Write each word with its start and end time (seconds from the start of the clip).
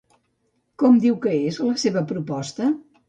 Com 0.83 0.97
diu 1.03 1.19
que 1.27 1.35
és 1.51 1.59
la 1.67 1.77
seva 1.85 2.03
proposta? 2.13 2.73